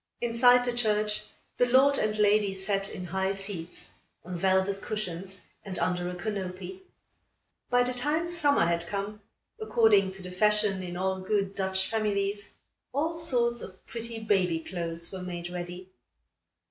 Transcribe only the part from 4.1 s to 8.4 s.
on velvet cushions and under a canopy. By the time